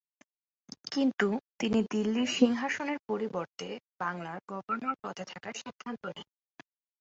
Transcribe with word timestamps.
কিন্তু 0.91 1.27
তিনি 1.59 1.79
দিল্লির 1.91 2.29
সিংহাসনের 2.37 2.99
পরিবর্তে 3.09 3.67
বাংলার 3.99 4.39
গভর্নর 4.49 4.95
পদে 5.03 5.23
থাকার 5.31 5.55
সিদ্ধান্ত 5.61 6.03
নেন। 6.07 6.27